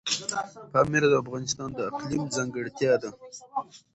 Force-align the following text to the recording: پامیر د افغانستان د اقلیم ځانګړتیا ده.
پامیر 0.71 1.03
د 1.09 1.13
افغانستان 1.23 1.69
د 1.75 1.79
اقلیم 1.89 2.23
ځانګړتیا 2.35 2.93
ده. 3.01 3.09